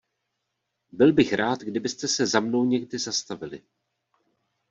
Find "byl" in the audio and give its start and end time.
1.29-1.37